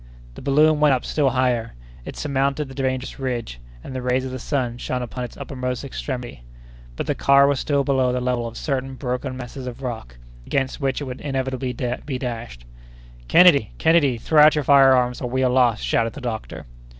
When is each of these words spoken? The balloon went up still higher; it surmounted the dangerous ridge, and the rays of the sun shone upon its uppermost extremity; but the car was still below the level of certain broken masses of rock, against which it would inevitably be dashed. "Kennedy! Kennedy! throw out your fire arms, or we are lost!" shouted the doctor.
The 0.33 0.41
balloon 0.41 0.79
went 0.79 0.95
up 0.95 1.05
still 1.05 1.29
higher; 1.29 1.75
it 2.05 2.17
surmounted 2.17 2.67
the 2.67 2.73
dangerous 2.73 3.19
ridge, 3.19 3.61
and 3.83 3.93
the 3.93 4.01
rays 4.01 4.25
of 4.25 4.31
the 4.31 4.39
sun 4.39 4.79
shone 4.79 5.03
upon 5.03 5.23
its 5.23 5.37
uppermost 5.37 5.83
extremity; 5.85 6.41
but 6.95 7.05
the 7.05 7.13
car 7.13 7.45
was 7.45 7.59
still 7.59 7.83
below 7.83 8.11
the 8.11 8.19
level 8.19 8.47
of 8.47 8.57
certain 8.57 8.95
broken 8.95 9.37
masses 9.37 9.67
of 9.67 9.83
rock, 9.83 10.17
against 10.47 10.81
which 10.81 11.01
it 11.01 11.03
would 11.03 11.21
inevitably 11.21 11.71
be 12.07 12.17
dashed. 12.17 12.65
"Kennedy! 13.27 13.73
Kennedy! 13.77 14.17
throw 14.17 14.41
out 14.41 14.55
your 14.55 14.63
fire 14.63 14.93
arms, 14.93 15.21
or 15.21 15.29
we 15.29 15.43
are 15.43 15.51
lost!" 15.51 15.85
shouted 15.85 16.13
the 16.13 16.21
doctor. 16.21 16.65